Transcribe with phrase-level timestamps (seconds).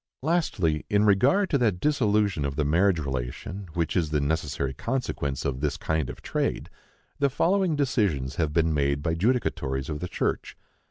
[0.23, 5.45] Lastly, in regard to that dissolution of the marriage relation, which is the necessary consequence
[5.45, 6.71] of this kind of trade,
[7.19, 10.57] the following decisions have been made by judicatories of the church.